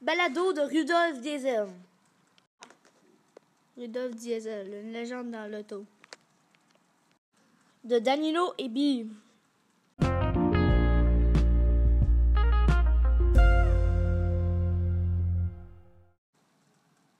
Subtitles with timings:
[0.00, 1.68] Balado de Rudolf Diesel.
[3.78, 5.86] Rudolf Diesel, une légende dans l'auto.
[7.84, 9.08] De Danilo et Bill.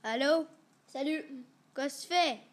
[0.02, 0.46] Allô?
[0.86, 1.24] Salut.
[1.74, 2.47] Qu'est-ce que tu fais?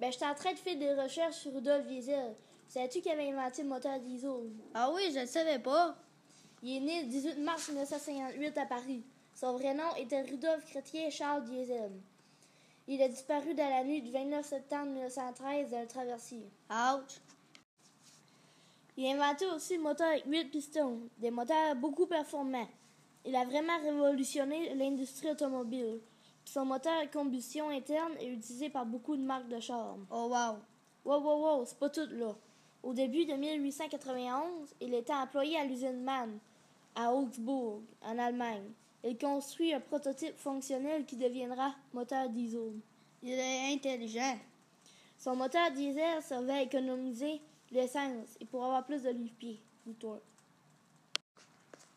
[0.00, 2.34] Ben, j'étais en train de faire des recherches sur Rudolf Diesel.
[2.68, 4.50] Savais-tu qu'il avait inventé le moteur diesel?
[4.74, 5.96] Ah oui, je ne savais pas.
[6.62, 9.04] Il est né le 18 mars 1958 à Paris.
[9.34, 11.92] Son vrai nom était Rudolf Chrétien Charles Diesel.
[12.86, 16.50] Il a disparu dans la nuit du 29 septembre 1913 dans un traversier.
[16.70, 17.20] Ouch.
[18.96, 22.68] Il a inventé aussi le moteur avec 8 pistons, des moteurs beaucoup performants.
[23.24, 26.00] Il a vraiment révolutionné l'industrie automobile.
[26.44, 29.96] Son moteur à combustion interne est utilisé par beaucoup de marques de chars.
[30.10, 30.58] Oh wow.
[31.04, 32.34] Wow, wow, wow, c'est pas tout là.
[32.82, 36.38] Au début de 1891, il était employé à l'usine Mann,
[36.94, 38.70] à Augsbourg, en Allemagne.
[39.02, 42.72] Il construit un prototype fonctionnel qui deviendra moteur diesel.
[43.22, 44.38] Il est intelligent.
[45.18, 47.40] Son moteur diesel servait à économiser
[47.70, 49.60] l'essence et pour avoir plus de livre-pied.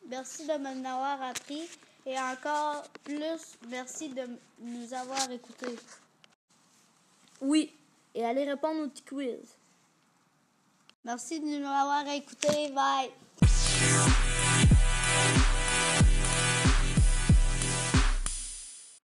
[0.10, 1.68] Merci de m'en avoir appris
[2.08, 4.24] et encore plus merci de
[4.60, 5.76] nous avoir écoutés.
[7.42, 7.74] Oui,
[8.16, 9.56] et allez répondre au petit quiz.
[11.04, 12.72] Merci de nous avoir écoutés.
[12.72, 13.12] Bye.